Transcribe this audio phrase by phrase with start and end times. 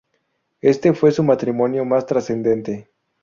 [0.61, 2.89] Este fue su matrimonio más trascendente.